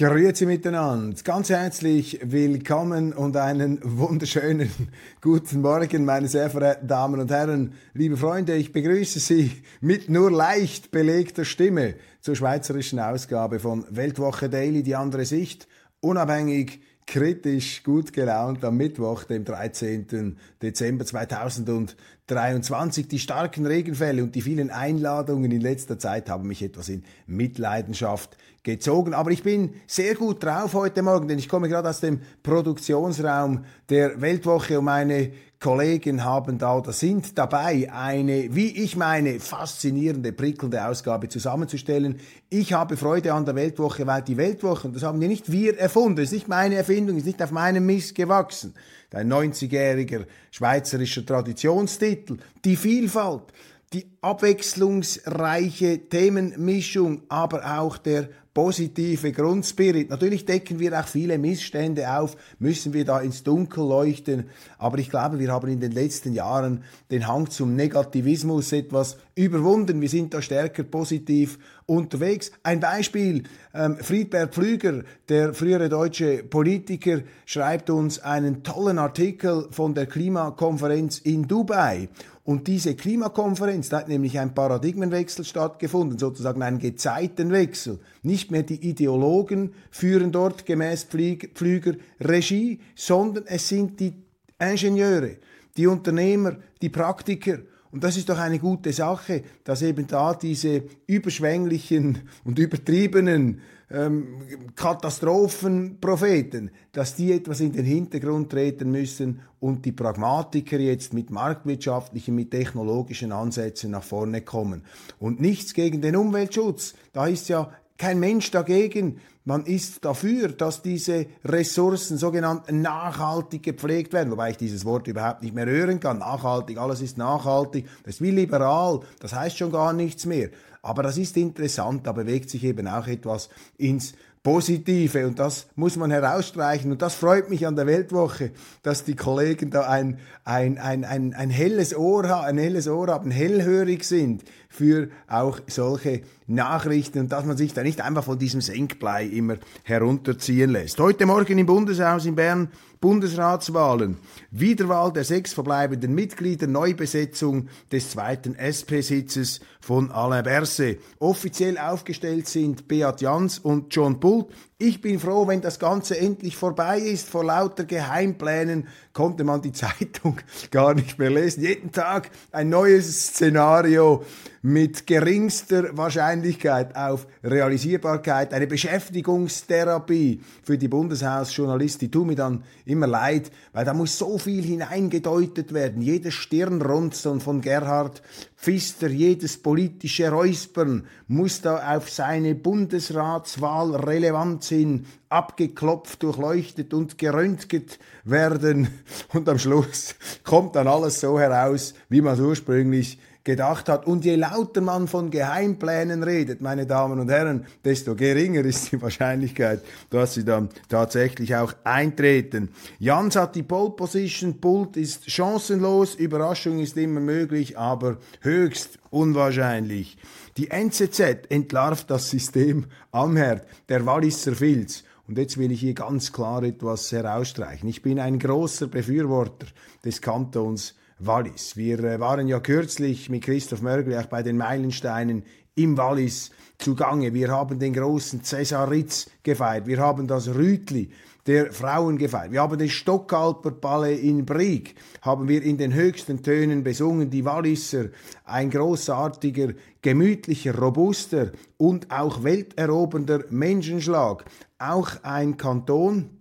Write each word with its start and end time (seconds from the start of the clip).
Grüezi 0.00 0.46
miteinander, 0.46 1.14
ganz 1.24 1.50
herzlich 1.50 2.20
willkommen 2.22 3.12
und 3.12 3.36
einen 3.36 3.80
wunderschönen 3.82 4.70
guten 5.20 5.60
Morgen, 5.60 6.06
meine 6.06 6.26
sehr 6.26 6.48
verehrten 6.48 6.88
Damen 6.88 7.20
und 7.20 7.30
Herren, 7.30 7.74
liebe 7.92 8.16
Freunde, 8.16 8.56
ich 8.56 8.72
begrüße 8.72 9.20
Sie 9.20 9.52
mit 9.82 10.08
nur 10.08 10.30
leicht 10.30 10.90
belegter 10.90 11.44
Stimme 11.44 11.96
zur 12.22 12.34
schweizerischen 12.34 12.98
Ausgabe 12.98 13.60
von 13.60 13.84
Weltwoche 13.90 14.48
Daily, 14.48 14.82
die 14.82 14.96
andere 14.96 15.26
Sicht, 15.26 15.68
unabhängig, 16.00 16.80
kritisch, 17.10 17.82
gut 17.82 18.12
gelaunt 18.12 18.64
am 18.64 18.76
Mittwoch, 18.76 19.24
dem 19.24 19.44
13. 19.44 20.36
Dezember 20.62 21.04
2023. 21.04 23.08
Die 23.08 23.18
starken 23.18 23.66
Regenfälle 23.66 24.22
und 24.22 24.36
die 24.36 24.42
vielen 24.42 24.70
Einladungen 24.70 25.50
in 25.50 25.60
letzter 25.60 25.98
Zeit 25.98 26.30
haben 26.30 26.46
mich 26.46 26.62
etwas 26.62 26.88
in 26.88 27.02
Mitleidenschaft 27.26 28.36
gezogen. 28.62 29.12
Aber 29.12 29.32
ich 29.32 29.42
bin 29.42 29.74
sehr 29.88 30.14
gut 30.14 30.44
drauf 30.44 30.74
heute 30.74 31.02
Morgen, 31.02 31.26
denn 31.26 31.40
ich 31.40 31.48
komme 31.48 31.68
gerade 31.68 31.88
aus 31.88 31.98
dem 31.98 32.20
Produktionsraum 32.44 33.64
der 33.88 34.20
Weltwoche 34.20 34.78
und 34.78 34.84
meine 34.84 35.32
Kollegen 35.62 36.24
haben 36.24 36.56
da 36.56 36.78
oder 36.78 36.94
sind 36.94 37.36
dabei, 37.36 37.92
eine, 37.92 38.54
wie 38.54 38.82
ich 38.82 38.96
meine, 38.96 39.38
faszinierende, 39.40 40.32
prickelnde 40.32 40.86
Ausgabe 40.86 41.28
zusammenzustellen. 41.28 42.18
Ich 42.48 42.72
habe 42.72 42.96
Freude 42.96 43.34
an 43.34 43.44
der 43.44 43.54
Weltwoche, 43.54 44.06
weil 44.06 44.22
die 44.22 44.38
Weltwoche, 44.38 44.88
und 44.88 44.96
das 44.96 45.02
haben 45.02 45.20
ja 45.20 45.28
nicht 45.28 45.52
wir 45.52 45.78
erfunden, 45.78 46.22
ist 46.22 46.32
nicht 46.32 46.48
meine 46.48 46.76
Erfindung, 46.76 47.18
ist 47.18 47.26
nicht 47.26 47.42
auf 47.42 47.50
meinem 47.50 47.84
Mist 47.84 48.14
gewachsen. 48.14 48.72
Ein 49.12 49.30
90-jähriger 49.30 50.24
schweizerischer 50.50 51.26
Traditionstitel. 51.26 52.38
Die 52.64 52.76
Vielfalt, 52.76 53.52
die 53.92 54.06
abwechslungsreiche 54.20 56.08
Themenmischung, 56.08 57.22
aber 57.28 57.80
auch 57.80 57.98
der 57.98 58.28
positive 58.54 59.30
Grundspirit. 59.32 60.10
Natürlich 60.10 60.44
decken 60.44 60.80
wir 60.80 60.98
auch 60.98 61.06
viele 61.06 61.38
Missstände 61.38 62.10
auf, 62.12 62.36
müssen 62.58 62.92
wir 62.92 63.04
da 63.04 63.20
ins 63.20 63.42
Dunkel 63.44 63.84
leuchten, 63.84 64.44
aber 64.78 64.98
ich 64.98 65.08
glaube, 65.08 65.38
wir 65.38 65.52
haben 65.52 65.70
in 65.70 65.80
den 65.80 65.92
letzten 65.92 66.32
Jahren 66.32 66.82
den 67.10 67.26
Hang 67.28 67.48
zum 67.50 67.76
Negativismus 67.76 68.72
etwas 68.72 69.18
überwunden. 69.36 70.00
Wir 70.00 70.08
sind 70.08 70.34
da 70.34 70.42
stärker 70.42 70.82
positiv 70.82 71.58
unterwegs. 71.86 72.50
Ein 72.62 72.80
Beispiel, 72.80 73.44
ähm, 73.72 73.96
Friedbert 73.96 74.52
Pflüger, 74.52 75.04
der 75.28 75.54
frühere 75.54 75.88
deutsche 75.88 76.42
Politiker, 76.42 77.22
schreibt 77.46 77.88
uns 77.88 78.18
einen 78.18 78.62
tollen 78.62 78.98
Artikel 78.98 79.68
von 79.70 79.94
der 79.94 80.06
Klimakonferenz 80.06 81.18
in 81.18 81.46
Dubai. 81.46 82.08
Und 82.50 82.66
diese 82.66 82.96
Klimakonferenz, 82.96 83.90
da 83.90 83.98
hat 83.98 84.08
nämlich 84.08 84.40
ein 84.40 84.56
Paradigmenwechsel 84.56 85.44
stattgefunden, 85.44 86.18
sozusagen 86.18 86.64
ein 86.64 86.80
Gezeitenwechsel. 86.80 88.00
Nicht 88.24 88.50
mehr 88.50 88.64
die 88.64 88.88
Ideologen 88.88 89.72
führen 89.92 90.32
dort 90.32 90.66
gemäß 90.66 91.04
Pflüger 91.04 91.94
Regie, 92.18 92.80
sondern 92.96 93.44
es 93.46 93.68
sind 93.68 94.00
die 94.00 94.14
Ingenieure, 94.58 95.36
die 95.76 95.86
Unternehmer, 95.86 96.56
die 96.82 96.88
Praktiker. 96.88 97.60
Und 97.92 98.02
das 98.02 98.16
ist 98.16 98.28
doch 98.28 98.38
eine 98.38 98.58
gute 98.58 98.92
Sache, 98.92 99.44
dass 99.62 99.82
eben 99.82 100.08
da 100.08 100.34
diese 100.34 100.82
überschwänglichen 101.06 102.18
und 102.42 102.58
übertriebenen 102.58 103.60
ähm, 103.90 104.38
Katastrophenpropheten, 104.76 106.70
dass 106.92 107.16
die 107.16 107.32
etwas 107.32 107.60
in 107.60 107.72
den 107.72 107.84
Hintergrund 107.84 108.50
treten 108.50 108.90
müssen 108.90 109.40
und 109.58 109.84
die 109.84 109.92
Pragmatiker 109.92 110.78
jetzt 110.78 111.12
mit 111.12 111.30
marktwirtschaftlichen, 111.30 112.34
mit 112.34 112.50
technologischen 112.50 113.32
Ansätzen 113.32 113.90
nach 113.90 114.02
vorne 114.02 114.42
kommen. 114.42 114.84
Und 115.18 115.40
nichts 115.40 115.74
gegen 115.74 116.00
den 116.00 116.16
Umweltschutz. 116.16 116.94
Da 117.12 117.26
ist 117.26 117.48
ja 117.48 117.72
kein 118.00 118.18
Mensch 118.18 118.50
dagegen. 118.50 119.20
Man 119.44 119.66
ist 119.66 120.06
dafür, 120.06 120.48
dass 120.48 120.80
diese 120.80 121.26
Ressourcen 121.44 122.16
sogenannt 122.16 122.72
nachhaltig 122.72 123.62
gepflegt 123.62 124.14
werden, 124.14 124.30
wobei 124.30 124.50
ich 124.50 124.56
dieses 124.56 124.86
Wort 124.86 125.06
überhaupt 125.06 125.42
nicht 125.42 125.54
mehr 125.54 125.66
hören 125.66 126.00
kann. 126.00 126.18
Nachhaltig, 126.18 126.78
alles 126.78 127.02
ist 127.02 127.18
nachhaltig. 127.18 127.86
Das 128.04 128.14
ist 128.14 128.22
wie 128.22 128.30
liberal, 128.30 129.00
das 129.20 129.34
heißt 129.34 129.58
schon 129.58 129.70
gar 129.70 129.92
nichts 129.92 130.24
mehr. 130.24 130.48
Aber 130.82 131.02
das 131.02 131.18
ist 131.18 131.36
interessant, 131.36 132.06
da 132.06 132.12
bewegt 132.12 132.48
sich 132.48 132.64
eben 132.64 132.88
auch 132.88 133.06
etwas 133.06 133.50
ins 133.76 134.14
Positive 134.42 135.26
und 135.26 135.38
das 135.38 135.66
muss 135.74 135.96
man 135.96 136.10
herausstreichen 136.10 136.90
und 136.90 137.02
das 137.02 137.14
freut 137.14 137.50
mich 137.50 137.66
an 137.66 137.76
der 137.76 137.86
Weltwoche, 137.86 138.52
dass 138.82 139.04
die 139.04 139.14
Kollegen 139.14 139.70
da 139.70 139.82
ein, 139.82 140.18
ein, 140.44 140.78
ein, 140.78 141.04
ein, 141.04 141.34
ein 141.34 141.50
helles 141.50 141.94
Ohr 141.94 142.26
haben, 142.26 142.46
ein 142.46 142.56
helles 142.56 142.88
Ohr 142.88 143.08
haben, 143.08 143.30
hellhörig 143.30 144.04
sind 144.04 144.44
für 144.70 145.10
auch 145.28 145.60
solche 145.66 146.22
Nachrichten 146.46 147.18
und 147.18 147.32
dass 147.32 147.44
man 147.44 147.58
sich 147.58 147.74
da 147.74 147.82
nicht 147.82 148.00
einfach 148.00 148.24
von 148.24 148.38
diesem 148.38 148.62
Senkblei 148.62 149.26
immer 149.26 149.56
herunterziehen 149.82 150.70
lässt. 150.70 150.98
Heute 150.98 151.26
Morgen 151.26 151.58
im 151.58 151.66
Bundeshaus 151.66 152.24
in 152.24 152.34
Bern 152.34 152.70
Bundesratswahlen. 153.00 154.18
Wiederwahl 154.50 155.10
der 155.12 155.24
sechs 155.24 155.54
verbleibenden 155.54 156.14
Mitglieder, 156.14 156.66
Neubesetzung 156.66 157.68
des 157.90 158.10
zweiten 158.10 158.54
SP-Sitzes 158.54 159.60
von 159.80 160.10
Alain 160.10 160.44
Berset. 160.44 161.00
Offiziell 161.18 161.78
aufgestellt 161.78 162.46
sind 162.46 162.88
Beat 162.88 163.22
Jans 163.22 163.58
und 163.58 163.94
John 163.94 164.20
Pult. 164.30 164.69
Ich 164.82 165.02
bin 165.02 165.20
froh, 165.20 165.46
wenn 165.46 165.60
das 165.60 165.78
Ganze 165.78 166.18
endlich 166.18 166.56
vorbei 166.56 167.00
ist. 167.00 167.28
Vor 167.28 167.44
lauter 167.44 167.84
Geheimplänen 167.84 168.88
konnte 169.12 169.44
man 169.44 169.60
die 169.60 169.72
Zeitung 169.74 170.38
gar 170.70 170.94
nicht 170.94 171.18
mehr 171.18 171.28
lesen. 171.28 171.62
Jeden 171.62 171.92
Tag 171.92 172.30
ein 172.50 172.70
neues 172.70 173.26
Szenario 173.26 174.24
mit 174.62 175.06
geringster 175.06 175.96
Wahrscheinlichkeit 175.96 176.96
auf 176.96 177.26
Realisierbarkeit. 177.44 178.54
Eine 178.54 178.66
Beschäftigungstherapie 178.66 180.40
für 180.62 180.78
die 180.78 180.88
Bundeshausjournalisten. 180.88 182.06
Die 182.06 182.10
tun 182.10 182.28
mir 182.28 182.36
dann 182.36 182.64
immer 182.86 183.06
leid, 183.06 183.50
weil 183.74 183.84
da 183.84 183.92
muss 183.92 184.16
so 184.16 184.38
viel 184.38 184.62
hineingedeutet 184.62 185.74
werden. 185.74 186.00
Jedes 186.00 186.34
Stirnrunzeln 186.34 187.40
von 187.40 187.60
Gerhard 187.60 188.22
Pfister, 188.60 189.08
jedes 189.08 189.56
politische 189.56 190.30
Räuspern 190.30 191.06
muss 191.28 191.62
da 191.62 191.96
auf 191.96 192.10
seine 192.10 192.54
Bundesratswahl 192.54 193.96
relevant 193.96 194.62
hin 194.70 195.06
abgeklopft, 195.28 196.22
durchleuchtet 196.22 196.94
und 196.94 197.18
geröntget 197.18 197.98
werden. 198.24 198.88
Und 199.32 199.48
am 199.48 199.58
Schluss 199.58 200.14
kommt 200.42 200.76
dann 200.76 200.88
alles 200.88 201.20
so 201.20 201.38
heraus, 201.38 201.94
wie 202.08 202.22
man 202.22 202.34
es 202.34 202.40
ursprünglich 202.40 203.18
gedacht 203.50 203.88
hat. 203.88 204.06
Und 204.06 204.24
je 204.24 204.36
lauter 204.36 204.80
man 204.80 205.08
von 205.08 205.30
Geheimplänen 205.30 206.22
redet, 206.22 206.60
meine 206.60 206.86
Damen 206.86 207.18
und 207.18 207.30
Herren, 207.30 207.66
desto 207.84 208.14
geringer 208.14 208.64
ist 208.64 208.92
die 208.92 209.02
Wahrscheinlichkeit, 209.02 209.82
dass 210.08 210.34
sie 210.34 210.44
dann 210.44 210.68
tatsächlich 210.88 211.56
auch 211.56 211.72
eintreten. 211.82 212.70
Jans 212.98 213.34
hat 213.34 213.56
die 213.56 213.64
Pole 213.64 213.90
Position, 213.90 214.60
Pult 214.60 214.96
ist 214.96 215.28
chancenlos, 215.30 216.14
Überraschung 216.14 216.78
ist 216.78 216.96
immer 216.96 217.20
möglich, 217.20 217.76
aber 217.76 218.18
höchst 218.40 218.98
unwahrscheinlich. 219.10 220.16
Die 220.56 220.70
NZZ 220.70 221.20
entlarvt 221.48 222.10
das 222.10 222.30
System 222.30 222.86
am 223.10 223.36
Herd, 223.36 223.66
der 223.88 224.06
Walliser 224.06 224.54
Filz. 224.54 225.02
Und 225.26 225.38
jetzt 225.38 225.58
will 225.58 225.72
ich 225.72 225.80
hier 225.80 225.94
ganz 225.94 226.32
klar 226.32 226.62
etwas 226.62 227.10
herausstreichen. 227.12 227.88
Ich 227.88 228.02
bin 228.02 228.18
ein 228.20 228.38
großer 228.38 228.86
Befürworter 228.86 229.66
des 230.04 230.20
Kantons 230.20 230.94
Wallis. 231.20 231.76
Wir 231.76 231.98
äh, 232.00 232.20
waren 232.20 232.48
ja 232.48 232.60
kürzlich 232.60 233.28
mit 233.28 233.44
Christoph 233.44 233.82
Mörgli 233.82 234.16
auch 234.16 234.26
bei 234.26 234.42
den 234.42 234.56
Meilensteinen 234.56 235.44
im 235.74 235.96
Wallis 235.96 236.50
zugange. 236.78 237.34
Wir 237.34 237.50
haben 237.50 237.78
den 237.78 237.92
großen 237.92 238.42
Cäsar 238.42 238.90
Ritz 238.90 239.30
gefeiert. 239.42 239.86
Wir 239.86 239.98
haben 239.98 240.26
das 240.26 240.48
Rütli 240.48 241.10
der 241.46 241.72
Frauen 241.72 242.18
gefeiert. 242.18 242.52
Wir 242.52 242.62
haben 242.62 242.78
den 242.78 242.88
Stockalper 242.88 243.70
Ballet 243.70 244.22
in 244.22 244.44
Brieg, 244.44 244.94
haben 245.22 245.48
wir 245.48 245.62
in 245.62 245.78
den 245.78 245.94
höchsten 245.94 246.42
Tönen 246.42 246.84
besungen. 246.84 247.30
Die 247.30 247.44
Walliser, 247.44 248.06
ein 248.44 248.70
großartiger, 248.70 249.74
gemütlicher, 250.02 250.76
robuster 250.76 251.52
und 251.76 252.10
auch 252.10 252.44
welterobernder 252.44 253.44
Menschenschlag. 253.50 254.44
Auch 254.78 255.10
ein 255.22 255.56
Kanton, 255.56 256.39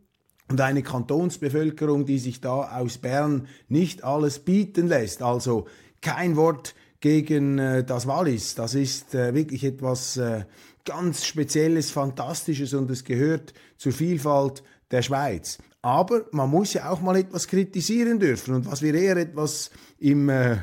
und 0.49 0.59
eine 0.61 0.81
Kantonsbevölkerung, 0.81 2.05
die 2.05 2.19
sich 2.19 2.41
da 2.41 2.77
aus 2.79 2.97
Bern 2.97 3.47
nicht 3.67 4.03
alles 4.03 4.39
bieten 4.39 4.87
lässt. 4.87 5.21
Also 5.21 5.67
kein 6.01 6.35
Wort 6.35 6.75
gegen 6.99 7.59
äh, 7.59 7.83
das 7.83 8.07
Wallis. 8.07 8.55
Das 8.55 8.73
ist 8.73 9.13
äh, 9.15 9.33
wirklich 9.33 9.63
etwas 9.63 10.17
äh, 10.17 10.43
ganz 10.85 11.25
Spezielles, 11.25 11.91
Fantastisches 11.91 12.73
und 12.73 12.89
es 12.89 13.03
gehört 13.03 13.53
zur 13.77 13.91
Vielfalt 13.91 14.63
der 14.91 15.03
Schweiz. 15.03 15.59
Aber 15.81 16.25
man 16.31 16.49
muss 16.49 16.73
ja 16.73 16.89
auch 16.89 16.99
mal 16.99 17.15
etwas 17.15 17.47
kritisieren 17.47 18.19
dürfen. 18.19 18.55
Und 18.55 18.65
was 18.65 18.81
wir 18.81 18.93
eher 18.95 19.17
etwas 19.17 19.69
im, 19.99 20.29
äh, 20.29 20.57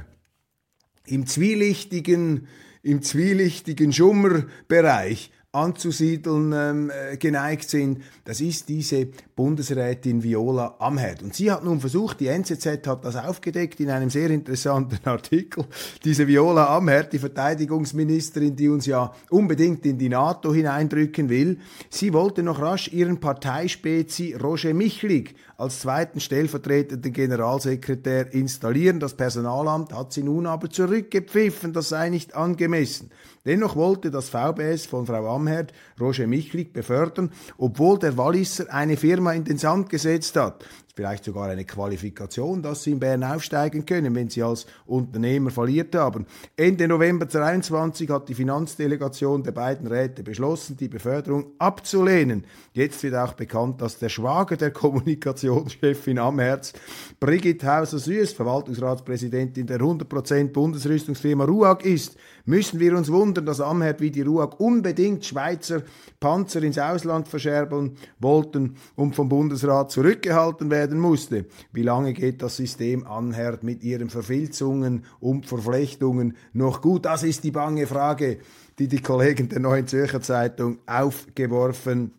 im 1.06 1.26
zwielichtigen, 1.26 2.48
im 2.82 3.02
zwielichtigen 3.02 3.92
Schummerbereich 3.92 5.30
anzusiedeln 5.56 6.52
ähm, 6.52 6.90
äh, 6.90 7.16
geneigt 7.16 7.68
sind, 7.68 8.02
das 8.24 8.40
ist 8.40 8.68
diese 8.68 9.08
Bundesrätin 9.34 10.22
Viola 10.22 10.76
Amherd. 10.78 11.22
Und 11.22 11.34
sie 11.34 11.50
hat 11.50 11.64
nun 11.64 11.80
versucht, 11.80 12.20
die 12.20 12.28
NZZ 12.28 12.86
hat 12.86 13.04
das 13.04 13.16
aufgedeckt 13.16 13.80
in 13.80 13.90
einem 13.90 14.10
sehr 14.10 14.30
interessanten 14.30 14.98
Artikel, 15.08 15.64
diese 16.04 16.26
Viola 16.28 16.76
Amherd, 16.76 17.12
die 17.12 17.18
Verteidigungsministerin, 17.18 18.54
die 18.54 18.68
uns 18.68 18.86
ja 18.86 19.12
unbedingt 19.30 19.86
in 19.86 19.98
die 19.98 20.10
NATO 20.10 20.52
hineindrücken 20.52 21.28
will, 21.28 21.58
sie 21.88 22.12
wollte 22.12 22.42
noch 22.42 22.60
rasch 22.60 22.92
ihren 22.92 23.18
Parteispezi 23.18 24.34
Roger 24.34 24.74
Michlig 24.74 25.34
als 25.56 25.80
zweiten 25.80 26.20
stellvertretenden 26.20 27.12
Generalsekretär 27.12 28.32
installieren. 28.32 29.00
Das 29.00 29.14
Personalamt 29.14 29.92
hat 29.92 30.12
sie 30.12 30.22
nun 30.22 30.46
aber 30.46 30.68
zurückgepfiffen, 30.70 31.72
das 31.72 31.88
sei 31.88 32.10
nicht 32.10 32.34
angemessen. 32.34 33.10
Dennoch 33.44 33.76
wollte 33.76 34.10
das 34.10 34.28
VBS 34.28 34.86
von 34.86 35.06
Frau 35.06 35.34
Amherd 35.34 35.72
Roger 36.00 36.26
Michlig 36.26 36.72
befördern, 36.72 37.30
obwohl 37.56 37.98
der 37.98 38.16
Walliser 38.16 38.72
eine 38.72 38.96
Firma 38.96 39.32
in 39.32 39.44
den 39.44 39.58
Sand 39.58 39.88
gesetzt 39.88 40.36
hat 40.36 40.64
vielleicht 40.96 41.24
sogar 41.24 41.50
eine 41.50 41.66
Qualifikation, 41.66 42.62
dass 42.62 42.82
sie 42.82 42.92
in 42.92 43.00
Bern 43.00 43.22
aufsteigen 43.22 43.84
können, 43.84 44.14
wenn 44.14 44.30
sie 44.30 44.42
als 44.42 44.66
Unternehmer 44.86 45.50
verliert 45.50 45.94
haben. 45.94 46.24
Ende 46.56 46.88
November 46.88 47.28
2023 47.28 48.08
hat 48.08 48.30
die 48.30 48.34
Finanzdelegation 48.34 49.42
der 49.42 49.52
beiden 49.52 49.86
Räte 49.86 50.22
beschlossen, 50.22 50.78
die 50.78 50.88
Beförderung 50.88 51.48
abzulehnen. 51.58 52.44
Jetzt 52.72 53.02
wird 53.02 53.14
auch 53.14 53.34
bekannt, 53.34 53.82
dass 53.82 53.98
der 53.98 54.08
Schwager 54.08 54.56
der 54.56 54.70
Kommunikationschefin 54.72 56.18
am 56.18 56.38
Herz, 56.38 56.72
Brigitte 57.20 57.66
Hauser-Süß, 57.66 58.32
Verwaltungsratspräsidentin 58.32 59.66
der 59.66 59.80
100% 59.80 60.48
Bundesrüstungsfirma 60.48 61.44
RUAG 61.44 61.84
ist. 61.84 62.16
Müssen 62.46 62.80
wir 62.80 62.96
uns 62.96 63.10
wundern, 63.12 63.44
dass 63.44 63.60
Amherd 63.60 64.00
wie 64.00 64.10
die 64.10 64.22
RUAG 64.22 64.58
unbedingt 64.60 65.26
Schweizer 65.26 65.82
Panzer 66.20 66.62
ins 66.62 66.78
Ausland 66.78 67.28
verscherbeln 67.28 67.96
wollten 68.18 68.76
und 68.94 69.14
vom 69.14 69.28
Bundesrat 69.28 69.90
zurückgehalten 69.90 70.70
werden 70.70 70.85
werden 70.86 71.00
musste. 71.00 71.46
Wie 71.72 71.82
lange 71.82 72.12
geht 72.12 72.42
das 72.42 72.56
System 72.56 73.06
Anherd 73.06 73.64
mit 73.64 73.82
ihren 73.82 74.08
Verfilzungen 74.08 75.04
und 75.18 75.46
Verflechtungen 75.46 76.36
noch 76.52 76.80
gut? 76.80 77.06
Das 77.06 77.24
ist 77.24 77.42
die 77.42 77.50
bange 77.50 77.88
Frage, 77.88 78.38
die 78.78 78.86
die 78.86 79.02
Kollegen 79.02 79.48
der 79.48 79.58
Neuen 79.58 79.88
Zürcher 79.88 80.20
Zeitung 80.20 80.78
aufgeworfen 80.86 82.12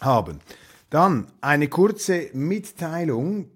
haben. 0.00 0.40
Dann 0.90 1.28
eine 1.40 1.68
kurze 1.68 2.28
Mitteilung 2.32 3.48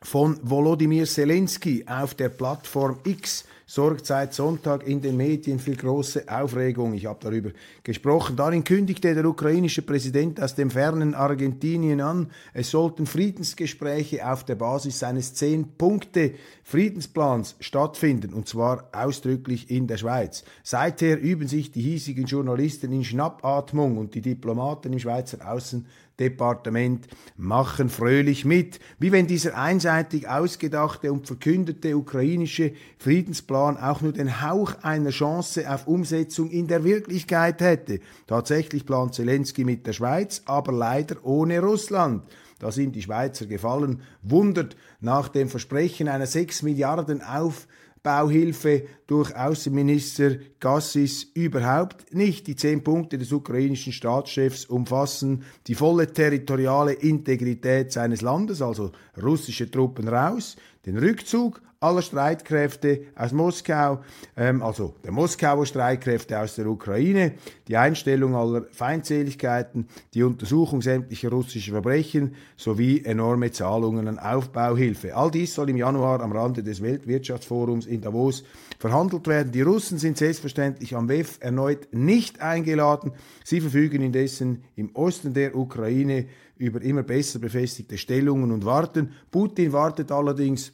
von 0.00 0.38
Volodymyr 0.42 1.06
Zelensky 1.06 1.84
auf 1.88 2.14
der 2.14 2.28
Plattform 2.28 3.00
X 3.04 3.46
sorgt 3.68 4.06
seit 4.06 4.32
Sonntag 4.32 4.86
in 4.86 5.00
den 5.00 5.16
Medien 5.16 5.58
für 5.58 5.74
große 5.74 6.26
Aufregung. 6.28 6.94
Ich 6.94 7.06
habe 7.06 7.18
darüber 7.20 7.50
gesprochen. 7.82 8.36
Darin 8.36 8.62
kündigte 8.62 9.12
der 9.12 9.24
ukrainische 9.24 9.82
Präsident 9.82 10.40
aus 10.40 10.54
dem 10.54 10.70
fernen 10.70 11.16
Argentinien 11.16 12.00
an, 12.00 12.30
es 12.54 12.70
sollten 12.70 13.06
Friedensgespräche 13.06 14.30
auf 14.30 14.44
der 14.44 14.54
Basis 14.54 15.00
seines 15.00 15.34
Zehn-Punkte-Friedensplans 15.34 17.56
stattfinden, 17.58 18.34
und 18.34 18.46
zwar 18.46 18.88
ausdrücklich 18.92 19.68
in 19.68 19.88
der 19.88 19.96
Schweiz. 19.96 20.44
Seither 20.62 21.20
üben 21.20 21.48
sich 21.48 21.72
die 21.72 21.82
hiesigen 21.82 22.26
Journalisten 22.26 22.92
in 22.92 23.02
Schnappatmung 23.02 23.98
und 23.98 24.14
die 24.14 24.20
Diplomaten 24.20 24.92
im 24.92 25.00
Schweizer 25.00 25.38
Außen 25.50 25.86
Departement 26.18 27.06
machen 27.36 27.90
fröhlich 27.90 28.46
mit, 28.46 28.80
wie 28.98 29.12
wenn 29.12 29.26
dieser 29.26 29.58
einseitig 29.58 30.26
ausgedachte 30.28 31.12
und 31.12 31.26
verkündete 31.26 31.94
ukrainische 31.96 32.72
Friedensplan 32.98 33.55
auch 33.56 34.00
nur 34.00 34.12
den 34.12 34.42
Hauch 34.42 34.74
einer 34.82 35.10
Chance 35.10 35.72
auf 35.72 35.86
Umsetzung 35.86 36.50
in 36.50 36.66
der 36.66 36.84
Wirklichkeit 36.84 37.60
hätte. 37.60 38.00
Tatsächlich 38.26 38.84
plant 38.84 39.14
Zelensky 39.14 39.64
mit 39.64 39.86
der 39.86 39.92
Schweiz, 39.92 40.42
aber 40.44 40.72
leider 40.72 41.16
ohne 41.24 41.60
Russland. 41.60 42.24
Da 42.58 42.70
sind 42.72 42.96
die 42.96 43.02
Schweizer 43.02 43.46
gefallen, 43.46 44.02
wundert 44.22 44.76
nach 45.00 45.28
dem 45.28 45.48
Versprechen 45.48 46.08
einer 46.08 46.26
6 46.26 46.62
Milliarden 46.62 47.22
auf 47.22 47.66
Bauhilfe 48.02 48.84
durch 49.08 49.34
Außenminister 49.34 50.36
Gassis 50.60 51.24
überhaupt 51.34 52.14
nicht. 52.14 52.46
Die 52.46 52.54
zehn 52.54 52.84
Punkte 52.84 53.18
des 53.18 53.32
ukrainischen 53.32 53.92
Staatschefs 53.92 54.64
umfassen 54.64 55.42
die 55.66 55.74
volle 55.74 56.12
territoriale 56.12 56.92
Integrität 56.92 57.90
seines 57.90 58.22
Landes, 58.22 58.62
also 58.62 58.92
russische 59.20 59.68
Truppen 59.68 60.06
raus, 60.06 60.54
den 60.86 60.98
Rückzug 60.98 61.60
aller 61.80 62.02
Streitkräfte 62.02 63.02
aus 63.14 63.32
Moskau, 63.32 64.00
ähm, 64.36 64.62
also 64.62 64.94
der 65.04 65.12
Moskauer 65.12 65.66
Streitkräfte 65.66 66.38
aus 66.38 66.54
der 66.54 66.66
Ukraine, 66.66 67.34
die 67.68 67.76
Einstellung 67.76 68.34
aller 68.34 68.66
Feindseligkeiten, 68.72 69.88
die 70.14 70.22
Untersuchung 70.22 70.82
sämtlicher 70.82 71.30
russischer 71.30 71.72
Verbrechen 71.72 72.34
sowie 72.56 73.04
enorme 73.04 73.50
Zahlungen 73.52 74.08
an 74.08 74.18
Aufbauhilfe. 74.18 75.14
All 75.14 75.30
dies 75.30 75.54
soll 75.54 75.70
im 75.70 75.76
Januar 75.76 76.20
am 76.20 76.32
Rande 76.32 76.62
des 76.62 76.82
Weltwirtschaftsforums 76.82 77.86
in 77.86 78.00
Davos 78.00 78.44
verhandelt 78.78 79.26
werden. 79.26 79.52
Die 79.52 79.62
Russen 79.62 79.98
sind 79.98 80.16
selbstverständlich 80.16 80.96
am 80.96 81.08
WEF 81.08 81.38
erneut 81.40 81.88
nicht 81.92 82.40
eingeladen. 82.40 83.12
Sie 83.44 83.60
verfügen 83.60 84.02
indessen 84.02 84.64
im 84.76 84.94
Osten 84.94 85.34
der 85.34 85.56
Ukraine 85.56 86.26
über 86.58 86.80
immer 86.80 87.02
besser 87.02 87.38
befestigte 87.38 87.98
Stellungen 87.98 88.50
und 88.50 88.64
warten. 88.64 89.12
Putin 89.30 89.72
wartet 89.72 90.10
allerdings 90.10 90.72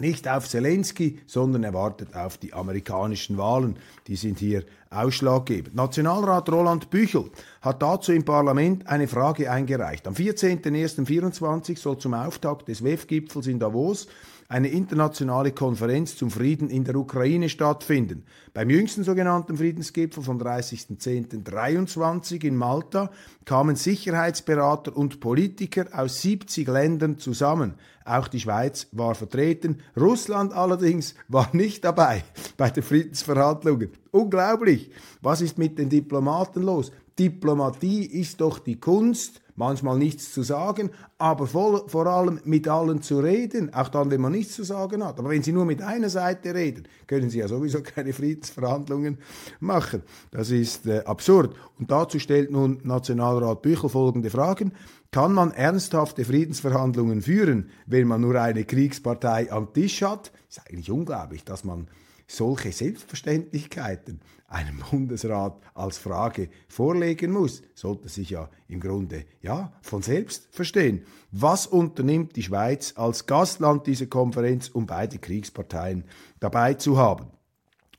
nicht 0.00 0.28
auf 0.28 0.48
Zelensky, 0.48 1.20
sondern 1.26 1.64
er 1.64 1.74
wartet 1.74 2.14
auf 2.14 2.38
die 2.38 2.52
amerikanischen 2.52 3.36
Wahlen. 3.38 3.76
Die 4.06 4.16
sind 4.16 4.38
hier 4.38 4.64
ausschlaggebend. 4.94 5.74
Nationalrat 5.74 6.50
Roland 6.50 6.90
Büchel 6.90 7.30
hat 7.60 7.82
dazu 7.82 8.12
im 8.12 8.24
Parlament 8.24 8.86
eine 8.86 9.08
Frage 9.08 9.50
eingereicht. 9.50 10.06
Am 10.06 10.14
14.01.24 10.14 11.78
soll 11.78 11.98
zum 11.98 12.14
Auftakt 12.14 12.68
des 12.68 12.82
WEF-Gipfels 12.82 13.46
in 13.46 13.58
Davos 13.58 14.06
eine 14.48 14.68
internationale 14.68 15.52
Konferenz 15.52 16.16
zum 16.16 16.30
Frieden 16.30 16.68
in 16.68 16.84
der 16.84 16.96
Ukraine 16.96 17.48
stattfinden. 17.48 18.24
Beim 18.52 18.70
jüngsten 18.70 19.02
sogenannten 19.02 19.56
Friedensgipfel 19.56 20.22
vom 20.22 20.38
30.10.23 20.38 22.44
in 22.44 22.56
Malta 22.56 23.10
kamen 23.44 23.76
Sicherheitsberater 23.76 24.96
und 24.96 25.20
Politiker 25.20 25.86
aus 25.92 26.22
70 26.22 26.68
Ländern 26.68 27.18
zusammen. 27.18 27.74
Auch 28.04 28.28
die 28.28 28.40
Schweiz 28.40 28.88
war 28.92 29.14
vertreten. 29.14 29.80
Russland 29.96 30.52
allerdings 30.52 31.14
war 31.28 31.48
nicht 31.52 31.84
dabei 31.84 32.24
bei 32.56 32.70
den 32.70 32.82
Friedensverhandlungen. 32.82 33.90
Unglaublich. 34.14 34.92
Was 35.22 35.40
ist 35.40 35.58
mit 35.58 35.76
den 35.76 35.88
Diplomaten 35.88 36.62
los? 36.62 36.92
Diplomatie 37.18 38.04
ist 38.04 38.40
doch 38.40 38.60
die 38.60 38.78
Kunst, 38.78 39.40
manchmal 39.56 39.98
nichts 39.98 40.32
zu 40.32 40.44
sagen, 40.44 40.90
aber 41.18 41.48
vor, 41.48 41.88
vor 41.88 42.06
allem 42.06 42.38
mit 42.44 42.68
allen 42.68 43.02
zu 43.02 43.18
reden, 43.18 43.74
auch 43.74 43.88
dann, 43.88 44.12
wenn 44.12 44.20
man 44.20 44.30
nichts 44.30 44.54
zu 44.54 44.62
sagen 44.62 45.04
hat. 45.04 45.18
Aber 45.18 45.30
wenn 45.30 45.42
Sie 45.42 45.50
nur 45.50 45.64
mit 45.64 45.82
einer 45.82 46.10
Seite 46.10 46.54
reden, 46.54 46.86
können 47.08 47.28
Sie 47.28 47.40
ja 47.40 47.48
sowieso 47.48 47.82
keine 47.82 48.12
Friedensverhandlungen 48.12 49.18
machen. 49.58 50.04
Das 50.30 50.52
ist 50.52 50.86
äh, 50.86 51.00
absurd. 51.00 51.56
Und 51.80 51.90
dazu 51.90 52.20
stellt 52.20 52.52
nun 52.52 52.78
Nationalrat 52.84 53.62
Büchel 53.62 53.90
folgende 53.90 54.30
Fragen. 54.30 54.74
Kann 55.10 55.32
man 55.32 55.50
ernsthafte 55.50 56.24
Friedensverhandlungen 56.24 57.20
führen, 57.20 57.70
wenn 57.86 58.06
man 58.06 58.20
nur 58.20 58.40
eine 58.40 58.62
Kriegspartei 58.62 59.50
am 59.50 59.72
Tisch 59.72 60.02
hat? 60.02 60.30
Ist 60.48 60.60
eigentlich 60.68 60.92
unglaublich, 60.92 61.42
dass 61.42 61.64
man 61.64 61.88
solche 62.26 62.72
Selbstverständlichkeiten 62.72 64.20
einem 64.48 64.78
Bundesrat 64.90 65.60
als 65.74 65.98
Frage 65.98 66.48
vorlegen 66.68 67.32
muss, 67.32 67.62
sollte 67.74 68.08
sich 68.08 68.30
ja 68.30 68.48
im 68.68 68.80
Grunde 68.80 69.24
ja 69.42 69.72
von 69.82 70.02
selbst 70.02 70.48
verstehen. 70.50 71.04
Was 71.32 71.66
unternimmt 71.66 72.36
die 72.36 72.42
Schweiz 72.42 72.94
als 72.96 73.26
Gastland 73.26 73.86
dieser 73.86 74.06
Konferenz, 74.06 74.68
um 74.68 74.86
beide 74.86 75.18
Kriegsparteien 75.18 76.04
dabei 76.40 76.74
zu 76.74 76.96
haben? 76.96 77.26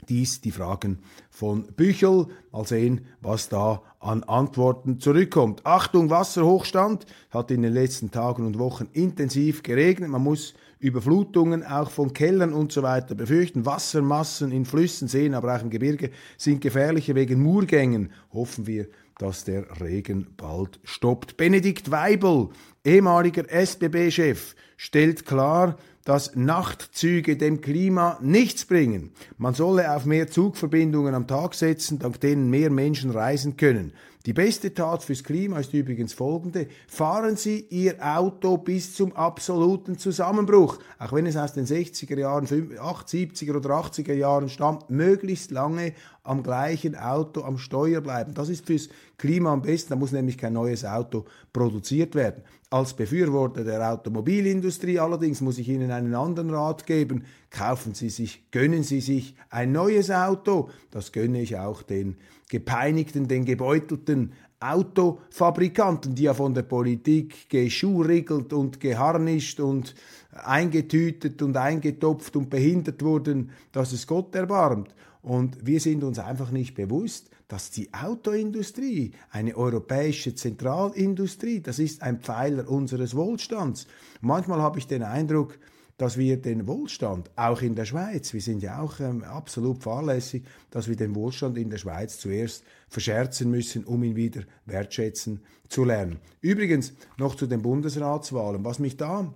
Dies 0.10 0.42
die 0.42 0.52
Fragen 0.52 1.00
von 1.30 1.68
Büchel. 1.76 2.28
Mal 2.52 2.66
sehen, 2.66 3.02
was 3.22 3.50
da 3.50 3.82
an 4.00 4.24
Antworten 4.24 5.00
zurückkommt. 5.00 5.66
Achtung, 5.66 6.10
Wasserhochstand 6.10 7.06
hat 7.32 7.52
in 7.52 7.62
den 7.62 7.74
letzten 7.74 8.12
Tagen 8.12 8.46
und 8.46 8.60
Wochen 8.60 8.88
intensiv 8.94 9.64
geregnet. 9.64 10.10
Man 10.10 10.24
muss 10.24 10.54
Überflutungen 10.80 11.64
auch 11.64 11.90
von 11.90 12.14
Kellern 12.14 12.54
und 12.54 12.72
so 12.72 12.84
weiter 12.84 13.16
befürchten. 13.16 13.66
Wassermassen 13.66 14.52
in 14.52 14.66
Flüssen, 14.66 15.08
Seen, 15.08 15.34
aber 15.34 15.56
auch 15.56 15.62
im 15.62 15.70
Gebirge 15.70 16.12
sind 16.38 16.62
gefährlicher 16.62 17.16
wegen 17.16 17.42
Murgängen. 17.42 18.12
Hoffen 18.32 18.68
wir, 18.68 18.88
dass 19.18 19.46
der 19.46 19.66
Regen 19.82 20.28
bald 20.38 20.80
stoppt. 20.84 21.38
Benedikt 21.38 21.90
Weibel, 21.90 22.50
ehemaliger 22.84 23.50
SBB-Chef, 23.50 24.56
stellt 24.78 25.26
klar, 25.26 25.78
dass 26.06 26.36
Nachtzüge 26.36 27.36
dem 27.36 27.62
Klima 27.62 28.18
nichts 28.22 28.66
bringen. 28.66 29.12
Man 29.38 29.56
solle 29.56 29.94
auf 29.94 30.06
mehr 30.06 30.28
Zugverbindungen 30.28 31.16
am 31.16 31.28
Tag 31.28 31.56
setzen, 31.56 32.00
dank 32.00 32.22
denen 32.22 32.50
mehr 32.50 32.70
Menschen 32.70 33.12
reisen 33.12 33.58
können. 33.58 33.92
Die 34.26 34.34
beste 34.34 34.74
Tat 34.74 35.04
fürs 35.04 35.24
Klima 35.24 35.60
ist 35.60 35.74
übrigens 35.74 36.14
folgende. 36.14 36.68
Fahren 36.88 37.36
Sie 37.36 37.60
Ihr 37.70 37.96
Auto 38.00 38.58
bis 38.58 38.96
zum 38.96 39.16
absoluten 39.16 40.00
Zusammenbruch. 40.00 40.80
Auch 40.98 41.14
wenn 41.14 41.28
es 41.28 41.38
aus 41.38 41.54
den 41.54 41.68
60er 41.68 42.18
Jahren, 42.18 42.48
70er 42.48 43.56
oder 43.56 43.70
80er 43.70 44.14
Jahren 44.14 44.50
stammt, 44.50 44.90
möglichst 44.90 45.52
lange 45.52 45.94
am 46.24 46.42
gleichen 46.42 46.96
Auto 46.96 47.44
am 47.44 47.60
Steuer 47.60 48.02
bleiben. 48.02 48.34
Das 48.34 48.50
ist 48.50 48.66
fürs 48.66 48.90
Klima 49.20 49.54
am 49.54 49.62
besten. 49.62 49.90
Da 49.90 49.96
muss 49.96 50.12
nämlich 50.12 50.40
kein 50.40 50.54
neues 50.54 50.86
Auto 50.86 51.26
produziert 51.54 52.16
werden. 52.16 52.44
Als 52.76 52.94
Befürworter 52.94 53.64
der 53.64 53.90
Automobilindustrie 53.90 55.00
allerdings 55.00 55.40
muss 55.40 55.60
ich 55.60 55.70
Ihnen 55.70 55.92
einen 55.92 56.14
anderen 56.14 56.50
Rat 56.50 56.86
geben. 56.86 57.24
Kaufen 57.50 57.94
Sie 57.94 58.10
sich, 58.10 58.52
gönnen 58.52 58.84
Sie 58.84 59.00
sich 59.00 59.34
ein 59.50 59.72
neues 59.72 60.12
Auto. 60.12 60.70
Das 60.92 61.14
gönne 61.14 61.40
ich 61.42 61.56
auch 61.56 61.84
den 61.84 62.18
gepeinigten, 62.50 63.30
den 63.30 63.46
gebeutelten 63.46 64.34
Autofabrikanten, 64.60 66.16
die 66.16 66.24
ja 66.24 66.34
von 66.34 66.54
der 66.54 66.64
Politik 66.64 67.50
geschurigelt 67.50 68.52
und 68.52 68.82
geharnischt 68.82 69.62
und 69.62 69.96
eingetütet 70.34 71.42
und 71.42 71.56
eingetopft 71.56 72.36
und 72.36 72.50
behindert 72.50 73.02
wurden, 73.02 73.52
dass 73.72 73.94
es 73.94 74.06
Gott 74.06 74.36
erbarmt. 74.36 74.94
Und 75.22 75.66
wir 75.66 75.80
sind 75.80 76.04
uns 76.04 76.20
einfach 76.20 76.52
nicht 76.52 76.76
bewusst, 76.76 77.30
dass 77.48 77.72
die 77.72 77.94
Autoindustrie, 77.94 79.12
eine 79.30 79.56
europäische 79.56 80.34
Zentralindustrie, 80.34 81.62
das 81.62 81.80
ist 81.80 82.02
ein 82.02 82.20
Pfeiler 82.20 82.70
unseres 82.70 83.16
Wohlstands. 83.16 83.88
Manchmal 84.22 84.62
habe 84.62 84.80
ich 84.80 84.88
den 84.88 85.04
Eindruck, 85.04 85.58
dass 85.98 86.18
wir 86.18 86.42
den 86.42 86.68
Wohlstand, 86.68 87.32
auch 87.38 87.62
in 87.62 87.76
der 87.76 87.86
Schweiz, 87.86 88.34
wir 88.34 88.42
sind 88.42 88.62
ja 88.62 88.82
auch 88.82 89.00
ähm, 89.00 89.24
absolut 89.24 89.82
fahrlässig, 89.82 90.44
dass 90.70 90.90
wir 90.90 90.96
den 90.96 91.16
Wohlstand 91.16 91.58
in 91.58 91.70
der 91.70 91.78
Schweiz 91.78 92.20
zuerst 92.20 92.64
verscherzen 92.90 93.50
müssen, 93.50 93.86
um 93.86 94.04
ihn 94.04 94.16
wieder 94.16 94.42
wertschätzen 94.66 95.42
zu 95.70 95.86
lernen. 95.86 96.20
Übrigens 96.42 96.94
noch 97.18 97.36
zu 97.36 97.48
den 97.48 97.62
Bundesratswahlen. 97.62 98.66
Was 98.66 98.80
mich 98.80 98.98
da 98.98 99.34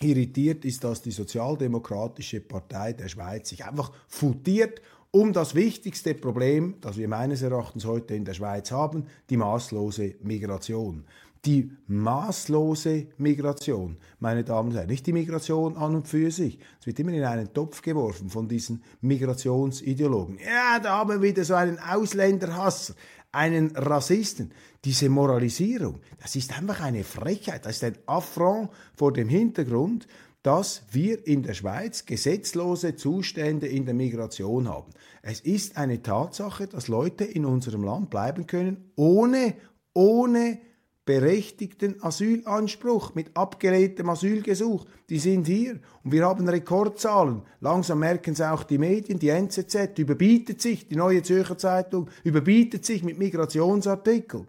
irritiert, 0.00 0.64
ist, 0.64 0.82
dass 0.82 1.02
die 1.02 1.12
Sozialdemokratische 1.12 2.40
Partei 2.40 2.92
der 2.92 3.08
Schweiz 3.08 3.48
sich 3.48 3.64
einfach 3.64 3.92
futiert 4.08 4.82
um 5.10 5.32
das 5.32 5.54
wichtigste 5.54 6.14
Problem, 6.14 6.74
das 6.80 6.96
wir 6.96 7.08
meines 7.08 7.42
Erachtens 7.42 7.84
heute 7.84 8.14
in 8.14 8.24
der 8.24 8.34
Schweiz 8.34 8.70
haben, 8.70 9.06
die 9.30 9.36
maßlose 9.36 10.16
Migration 10.22 11.04
die 11.46 11.70
maßlose 11.86 13.06
Migration, 13.18 13.96
meine 14.18 14.42
Damen 14.42 14.70
und 14.70 14.76
Herren, 14.76 14.88
nicht 14.88 15.06
die 15.06 15.12
Migration 15.12 15.76
an 15.76 15.94
und 15.94 16.08
für 16.08 16.30
sich. 16.32 16.58
Es 16.80 16.86
wird 16.86 16.98
immer 16.98 17.12
in 17.12 17.24
einen 17.24 17.52
Topf 17.52 17.82
geworfen 17.82 18.28
von 18.28 18.48
diesen 18.48 18.82
Migrationsideologen. 19.00 20.38
Ja, 20.38 20.80
da 20.80 20.98
haben 20.98 21.10
wir 21.10 21.22
wieder 21.22 21.44
so 21.44 21.54
einen 21.54 21.78
Ausländerhasser, 21.78 22.94
einen 23.30 23.76
Rassisten. 23.76 24.50
Diese 24.84 25.08
Moralisierung, 25.08 26.00
das 26.20 26.34
ist 26.34 26.56
einfach 26.56 26.80
eine 26.80 27.04
Frechheit, 27.04 27.64
das 27.64 27.76
ist 27.76 27.84
ein 27.84 27.98
Affront 28.06 28.70
vor 28.96 29.12
dem 29.12 29.28
Hintergrund, 29.28 30.08
dass 30.46 30.84
wir 30.92 31.26
in 31.26 31.42
der 31.42 31.54
Schweiz 31.54 32.06
gesetzlose 32.06 32.94
Zustände 32.94 33.66
in 33.66 33.84
der 33.84 33.94
Migration 33.94 34.68
haben. 34.68 34.92
Es 35.20 35.40
ist 35.40 35.76
eine 35.76 36.02
Tatsache, 36.02 36.68
dass 36.68 36.86
Leute 36.86 37.24
in 37.24 37.44
unserem 37.44 37.82
Land 37.82 38.10
bleiben 38.10 38.46
können, 38.46 38.92
ohne, 38.94 39.54
ohne 39.92 40.60
berechtigten 41.04 42.00
Asylanspruch, 42.00 43.16
mit 43.16 43.36
abgelehntem 43.36 44.08
Asylgesuch. 44.08 44.84
Die 45.10 45.18
sind 45.18 45.48
hier 45.48 45.80
und 46.04 46.12
wir 46.12 46.24
haben 46.24 46.48
Rekordzahlen. 46.48 47.42
Langsam 47.58 47.98
merken 47.98 48.34
es 48.34 48.40
auch 48.40 48.62
die 48.62 48.78
Medien, 48.78 49.18
die 49.18 49.30
NZZ 49.30 49.98
überbietet 49.98 50.62
sich, 50.62 50.86
die 50.86 50.94
Neue 50.94 51.24
Zürcher 51.24 51.58
Zeitung 51.58 52.08
überbietet 52.22 52.84
sich 52.84 53.02
mit 53.02 53.18
Migrationsartikeln. 53.18 54.46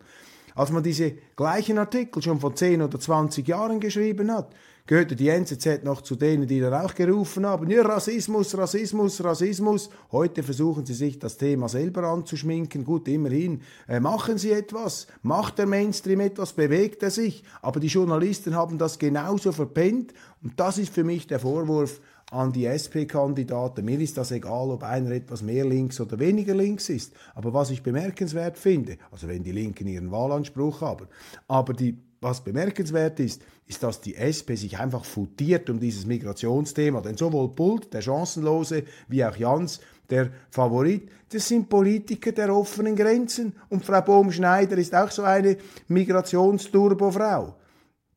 Als 0.53 0.71
man 0.71 0.83
diese 0.83 1.13
gleichen 1.35 1.79
Artikel 1.79 2.21
schon 2.21 2.39
vor 2.39 2.55
10 2.55 2.83
oder 2.83 2.99
20 2.99 3.47
Jahren 3.47 3.79
geschrieben 3.79 4.31
hat, 4.31 4.53
gehörte 4.87 5.17
die 5.17 5.27
NZZ 5.27 5.83
noch 5.83 6.01
zu 6.01 6.15
denen, 6.15 6.47
die 6.47 6.61
dann 6.61 6.73
auch 6.73 6.95
gerufen 6.95 7.45
haben, 7.45 7.69
ja, 7.69 7.83
Rassismus, 7.83 8.57
Rassismus, 8.57 9.23
Rassismus. 9.23 9.89
Heute 10.11 10.41
versuchen 10.41 10.85
sie 10.85 10.93
sich 10.93 11.19
das 11.19 11.37
Thema 11.37 11.67
selber 11.67 12.03
anzuschminken. 12.03 12.85
Gut, 12.85 13.07
immerhin 13.09 13.61
äh, 13.87 13.99
machen 13.99 14.37
sie 14.37 14.51
etwas. 14.51 15.07
Macht 15.21 15.59
der 15.59 15.67
Mainstream 15.67 16.21
etwas, 16.21 16.53
bewegt 16.53 17.03
er 17.03 17.11
sich. 17.11 17.43
Aber 17.61 17.81
die 17.81 17.87
Journalisten 17.87 18.55
haben 18.55 18.77
das 18.77 18.97
genauso 18.97 19.51
verpennt. 19.51 20.13
Und 20.41 20.59
das 20.59 20.77
ist 20.77 20.93
für 20.93 21.03
mich 21.03 21.27
der 21.27 21.41
Vorwurf 21.41 21.99
an 22.31 22.51
die 22.51 22.65
SP-Kandidaten. 22.65 23.85
Mir 23.85 23.99
ist 23.99 24.17
das 24.17 24.31
egal, 24.31 24.69
ob 24.69 24.83
einer 24.83 25.11
etwas 25.11 25.41
mehr 25.41 25.65
links 25.65 25.99
oder 25.99 26.19
weniger 26.19 26.55
links 26.55 26.89
ist. 26.89 27.13
Aber 27.35 27.53
was 27.53 27.71
ich 27.71 27.83
bemerkenswert 27.83 28.57
finde, 28.57 28.97
also 29.11 29.27
wenn 29.27 29.43
die 29.43 29.51
Linken 29.51 29.87
ihren 29.87 30.11
Wahlanspruch 30.11 30.81
haben, 30.81 31.07
aber 31.47 31.73
die 31.73 31.97
was 32.19 32.43
bemerkenswert 32.43 33.19
ist, 33.19 33.41
ist, 33.67 33.83
dass 33.83 34.01
die 34.01 34.15
SP 34.15 34.55
sich 34.55 34.79
einfach 34.79 35.05
futiert 35.05 35.69
um 35.69 35.79
dieses 35.79 36.05
Migrationsthema. 36.05 37.01
Denn 37.01 37.17
sowohl 37.17 37.53
Pult, 37.53 37.93
der 37.93 38.01
Chancenlose, 38.01 38.83
wie 39.07 39.23
auch 39.23 39.35
Jans, 39.35 39.79
der 40.09 40.31
Favorit, 40.49 41.09
das 41.29 41.47
sind 41.47 41.69
Politiker 41.69 42.31
der 42.31 42.55
offenen 42.55 42.95
Grenzen. 42.95 43.53
Und 43.69 43.85
Frau 43.85 44.01
Bohm-Schneider 44.01 44.77
ist 44.77 44.95
auch 44.95 45.11
so 45.11 45.23
eine 45.23 45.57
Migrationsturbo-Frau. 45.89 47.55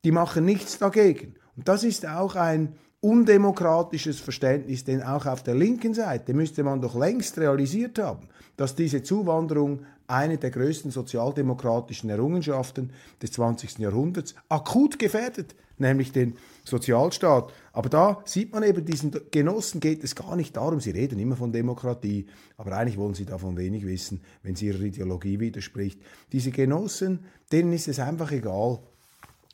Die 0.05 0.13
machen 0.13 0.45
nichts 0.45 0.79
dagegen. 0.79 1.35
Und 1.57 1.69
das 1.69 1.85
ist 1.85 2.07
auch 2.07 2.37
ein 2.37 2.75
undemokratisches 3.01 4.21
Verständnis, 4.21 4.85
denn 4.85 5.03
auch 5.03 5.27
auf 5.27 5.43
der 5.43 5.55
linken 5.55 5.95
Seite 5.95 6.35
müsste 6.35 6.63
man 6.63 6.81
doch 6.81 6.95
längst 6.95 7.39
realisiert 7.39 7.99
haben, 7.99 8.29
dass 8.57 8.75
diese 8.75 9.03
Zuwanderung 9.03 9.81
eine 10.07 10.37
der 10.37 10.51
größten 10.51 10.91
sozialdemokratischen 10.91 12.11
Errungenschaften 12.11 12.91
des 13.23 13.33
20. 13.33 13.79
Jahrhunderts 13.79 14.35
akut 14.49 14.99
gefährdet, 14.99 15.55
nämlich 15.79 16.13
den 16.13 16.37
Sozialstaat. 16.65 17.53
Aber 17.73 17.89
da 17.89 18.21
sieht 18.27 18.53
man 18.53 18.65
eben, 18.65 18.85
diesen 18.85 19.13
Genossen 19.31 19.81
geht 19.81 20.05
es 20.05 20.15
gar 20.15 20.37
nicht 20.37 20.57
darum, 20.57 20.81
sie 20.81 20.91
reden 20.91 21.19
immer 21.19 21.37
von 21.37 21.53
Demokratie, 21.53 22.27
aber 22.59 22.73
eigentlich 22.77 22.99
wollen 22.99 23.15
sie 23.15 23.25
davon 23.25 23.57
wenig 23.57 23.87
wissen, 23.87 24.21
wenn 24.43 24.57
sie 24.57 24.67
ihrer 24.67 24.81
Ideologie 24.81 25.41
widerspricht. 25.41 26.01
Diese 26.33 26.51
Genossen, 26.51 27.21
denen 27.51 27.73
ist 27.73 27.89
es 27.89 27.99
einfach 27.99 28.33
egal, 28.33 28.81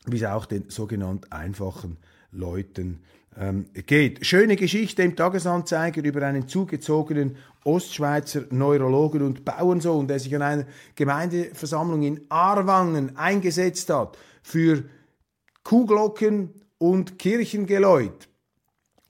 wie 0.06 0.16
es 0.16 0.24
auch 0.24 0.46
den 0.46 0.68
sogenannten 0.68 1.30
einfachen 1.30 1.98
Leuten 2.32 3.00
ähm, 3.38 3.66
geht. 3.86 4.24
Schöne 4.24 4.56
Geschichte 4.56 5.02
im 5.02 5.16
Tagesanzeiger 5.16 6.02
über 6.02 6.22
einen 6.22 6.48
zugezogenen 6.48 7.36
Ostschweizer 7.64 8.44
Neurologen 8.50 9.22
und 9.22 9.44
Bauernsohn, 9.44 10.06
der 10.06 10.18
sich 10.18 10.34
an 10.34 10.42
einer 10.42 10.66
Gemeindeversammlung 10.94 12.02
in 12.02 12.20
Arwangen 12.28 13.16
eingesetzt 13.16 13.90
hat 13.90 14.16
für 14.42 14.84
Kuhglocken 15.64 16.50
und 16.78 17.18
Kirchengeläut. 17.18 18.28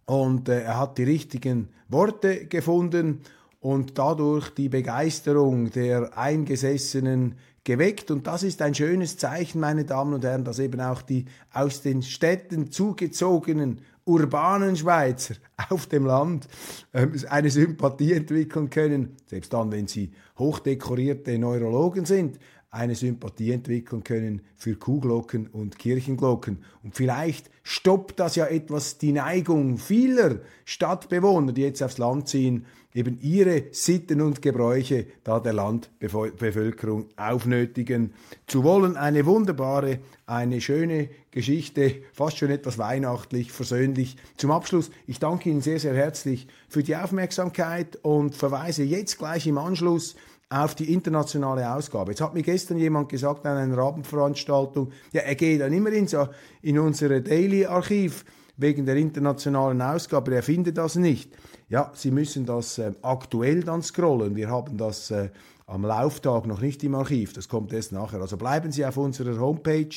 Und 0.06 0.48
äh, 0.48 0.62
er 0.62 0.78
hat 0.78 0.98
die 0.98 1.04
richtigen 1.04 1.68
Worte 1.88 2.46
gefunden 2.46 3.20
und 3.60 3.98
dadurch 3.98 4.50
die 4.50 4.68
Begeisterung 4.68 5.70
der 5.70 6.16
Eingesessenen 6.16 7.34
geweckt. 7.64 8.10
Und 8.10 8.26
das 8.26 8.42
ist 8.42 8.62
ein 8.62 8.74
schönes 8.74 9.18
Zeichen, 9.18 9.60
meine 9.60 9.84
Damen 9.84 10.14
und 10.14 10.24
Herren, 10.24 10.44
dass 10.44 10.58
eben 10.58 10.80
auch 10.80 11.02
die 11.02 11.26
aus 11.52 11.82
den 11.82 12.02
Städten 12.02 12.70
zugezogenen 12.70 13.82
urbanen 14.06 14.76
Schweizer 14.76 15.34
auf 15.68 15.86
dem 15.86 16.06
Land 16.06 16.48
äh, 16.92 17.06
eine 17.28 17.50
Sympathie 17.50 18.14
entwickeln 18.14 18.70
können, 18.70 19.16
selbst 19.26 19.52
dann, 19.52 19.70
wenn 19.72 19.86
sie 19.86 20.12
hochdekorierte 20.38 21.38
Neurologen 21.38 22.06
sind, 22.06 22.38
eine 22.70 22.94
Sympathie 22.94 23.52
entwickeln 23.52 24.04
können 24.04 24.42
für 24.56 24.76
Kuhglocken 24.76 25.46
und 25.46 25.78
Kirchenglocken. 25.78 26.64
Und 26.82 26.94
vielleicht 26.94 27.50
stoppt 27.62 28.20
das 28.20 28.36
ja 28.36 28.46
etwas 28.46 28.98
die 28.98 29.12
Neigung 29.12 29.78
vieler 29.78 30.40
Stadtbewohner, 30.64 31.52
die 31.52 31.62
jetzt 31.62 31.82
aufs 31.82 31.98
Land 31.98 32.28
ziehen, 32.28 32.66
eben 32.96 33.18
ihre 33.20 33.64
Sitten 33.72 34.20
und 34.22 34.40
Gebräuche 34.40 35.06
da 35.22 35.38
der 35.38 35.52
Landbevölkerung 35.52 37.08
aufnötigen 37.16 38.14
zu 38.46 38.64
wollen. 38.64 38.96
Eine 38.96 39.26
wunderbare, 39.26 39.98
eine 40.24 40.60
schöne 40.60 41.10
Geschichte, 41.30 41.96
fast 42.12 42.38
schon 42.38 42.50
etwas 42.50 42.78
weihnachtlich, 42.78 43.52
versöhnlich. 43.52 44.16
Zum 44.38 44.50
Abschluss, 44.50 44.90
ich 45.06 45.18
danke 45.18 45.50
Ihnen 45.50 45.60
sehr, 45.60 45.78
sehr 45.78 45.94
herzlich 45.94 46.48
für 46.68 46.82
die 46.82 46.96
Aufmerksamkeit 46.96 47.98
und 48.02 48.34
verweise 48.34 48.82
jetzt 48.82 49.18
gleich 49.18 49.46
im 49.46 49.58
Anschluss 49.58 50.16
auf 50.48 50.74
die 50.74 50.92
internationale 50.92 51.74
Ausgabe. 51.74 52.12
Jetzt 52.12 52.20
hat 52.20 52.34
mir 52.34 52.42
gestern 52.42 52.78
jemand 52.78 53.08
gesagt 53.08 53.44
an 53.46 53.56
einer 53.56 53.78
Abendveranstaltung, 53.78 54.92
ja, 55.12 55.22
er 55.22 55.34
geht 55.34 55.60
dann 55.60 55.72
immer 55.72 55.90
in, 55.90 56.06
so, 56.06 56.28
in 56.62 56.78
unsere 56.78 57.20
Daily-Archiv 57.20 58.24
wegen 58.56 58.86
der 58.86 58.96
internationalen 58.96 59.82
Ausgabe, 59.82 60.34
er 60.34 60.42
findet 60.42 60.78
das 60.78 60.96
nicht. 60.96 61.30
Ja, 61.68 61.90
Sie 61.94 62.12
müssen 62.12 62.46
das 62.46 62.78
äh, 62.78 62.92
aktuell 63.02 63.64
dann 63.64 63.82
scrollen. 63.82 64.36
Wir 64.36 64.48
haben 64.48 64.76
das 64.76 65.10
äh, 65.10 65.30
am 65.66 65.84
Lauftag 65.84 66.46
noch 66.46 66.60
nicht 66.60 66.84
im 66.84 66.94
Archiv, 66.94 67.32
das 67.32 67.48
kommt 67.48 67.72
erst 67.72 67.90
nachher. 67.90 68.20
Also 68.20 68.36
bleiben 68.36 68.70
Sie 68.70 68.86
auf 68.86 68.96
unserer 68.96 69.40
Homepage, 69.40 69.88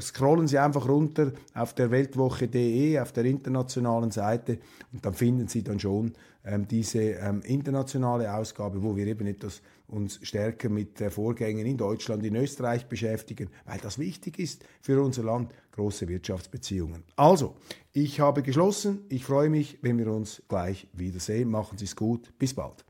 scrollen 0.00 0.48
Sie 0.48 0.58
einfach 0.58 0.88
runter 0.88 1.30
auf 1.54 1.74
der 1.74 1.92
Weltwoche.de, 1.92 2.98
auf 2.98 3.12
der 3.12 3.24
internationalen 3.24 4.10
Seite 4.10 4.58
und 4.92 5.06
dann 5.06 5.14
finden 5.14 5.46
Sie 5.46 5.62
dann 5.62 5.78
schon 5.78 6.12
ähm, 6.44 6.66
diese 6.66 6.98
ähm, 7.00 7.40
internationale 7.42 8.34
Ausgabe, 8.34 8.82
wo 8.82 8.96
wir 8.96 9.06
eben 9.06 9.26
etwas 9.28 9.62
uns 9.90 10.20
stärker 10.22 10.68
mit 10.68 11.00
äh, 11.00 11.10
Vorgängen 11.10 11.66
in 11.66 11.76
Deutschland, 11.76 12.24
in 12.24 12.36
Österreich 12.36 12.86
beschäftigen, 12.86 13.50
weil 13.64 13.78
das 13.78 13.98
wichtig 13.98 14.38
ist 14.38 14.64
für 14.80 15.02
unser 15.02 15.24
Land, 15.24 15.52
große 15.72 16.08
Wirtschaftsbeziehungen. 16.08 17.04
Also, 17.16 17.56
ich 17.92 18.20
habe 18.20 18.42
geschlossen. 18.42 19.04
Ich 19.08 19.24
freue 19.24 19.50
mich, 19.50 19.78
wenn 19.82 19.98
wir 19.98 20.12
uns 20.12 20.42
gleich 20.48 20.88
wiedersehen. 20.92 21.50
Machen 21.50 21.78
Sie 21.78 21.84
es 21.84 21.96
gut. 21.96 22.32
Bis 22.38 22.54
bald. 22.54 22.84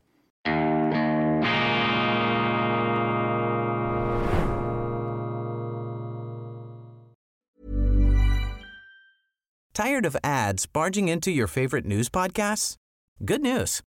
Tired 9.73 10.05
of 10.05 10.15
ads 10.23 10.67
barging 10.67 11.07
into 11.07 11.31
your 11.31 11.47
favorite 11.47 11.85
news 11.85 12.09
podcasts? 12.09 12.75
Good 13.23 13.41
news. 13.41 13.81